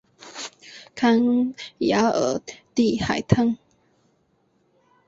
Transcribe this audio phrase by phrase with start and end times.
[0.95, 2.41] 康雅尔
[2.73, 3.59] 蒂海滩。